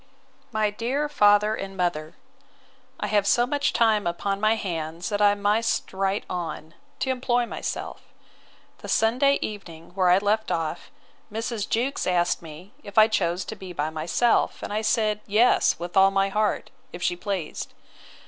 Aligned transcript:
MY 0.51 0.71
DEAR 0.71 1.07
FATHER 1.07 1.53
AND 1.53 1.77
MOTHER, 1.77 2.15
I 2.99 3.05
have 3.05 3.27
so 3.27 3.45
much 3.45 3.71
time 3.71 4.07
upon 4.07 4.41
my 4.41 4.55
hands 4.55 5.09
that 5.09 5.21
I 5.21 5.35
must 5.35 5.93
write 5.93 6.23
on, 6.27 6.73
to 7.01 7.11
employ 7.11 7.45
myself. 7.45 8.01
The 8.79 8.87
Sunday 8.87 9.37
evening, 9.43 9.91
where 9.93 10.09
I 10.09 10.17
left 10.17 10.49
off, 10.49 10.89
Mrs. 11.31 11.69
Jewkes 11.69 12.07
asked 12.07 12.41
me, 12.41 12.73
If 12.81 12.97
I 12.97 13.07
chose 13.07 13.45
to 13.45 13.55
be 13.55 13.73
by 13.73 13.91
myself; 13.91 14.63
I 14.67 14.81
said, 14.81 15.19
Yes, 15.27 15.77
with 15.77 15.95
all 15.95 16.09
my 16.09 16.29
heart, 16.29 16.71
if 16.91 17.03
she 17.03 17.15
pleased. 17.15 17.71